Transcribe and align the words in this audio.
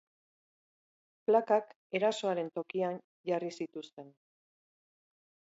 Plakak 1.29 1.75
erasoaren 1.99 2.49
tokian 2.57 2.99
jarri 3.33 3.55
zituzten. 3.59 4.13